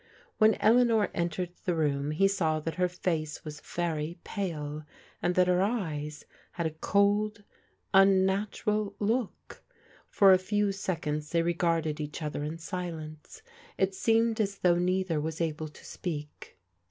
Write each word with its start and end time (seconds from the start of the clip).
When 0.39 0.55
Eleanor 0.55 1.11
entered 1.13 1.51
the 1.65 1.75
room 1.75 2.09
he 2.09 2.27
saw 2.27 2.59
that 2.61 2.73
her 2.73 2.87
face 2.89 3.45
was 3.45 3.61
very 3.61 4.17
pale, 4.23 4.83
and 5.21 5.35
that 5.35 5.45
her 5.45 5.61
eyes 5.61 6.25
had 6.53 6.65
a 6.65 6.71
cold, 6.71 7.43
unnatural 7.93 8.95
look. 8.97 9.63
For 10.09 10.33
a 10.33 10.39
few 10.39 10.71
seconds 10.71 11.29
they 11.29 11.43
regarded 11.43 11.99
each 11.99 12.23
other 12.23 12.43
in 12.43 12.57
silence. 12.57 13.43
It 13.77 13.93
seemed 13.93 14.41
as 14.41 14.57
though 14.57 14.79
neither 14.79 15.21
was 15.21 15.39
able 15.39 15.67
to 15.67 15.85
speak. 15.85 16.57